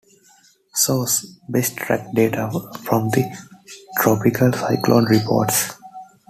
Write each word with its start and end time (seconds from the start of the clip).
Source: 0.73 1.27
Best 1.47 1.77
Track 1.77 2.07
data 2.15 2.49
from 2.81 3.09
the 3.09 3.23
Tropical 3.99 4.51
Cyclone 4.51 5.05
Reports. 5.05 5.75